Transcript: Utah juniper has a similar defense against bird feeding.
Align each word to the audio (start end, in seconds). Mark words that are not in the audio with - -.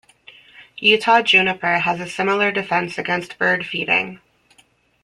Utah 0.79 1.21
juniper 1.21 1.77
has 1.77 1.99
a 1.99 2.09
similar 2.09 2.51
defense 2.51 2.97
against 2.97 3.37
bird 3.37 3.63
feeding. 3.67 4.19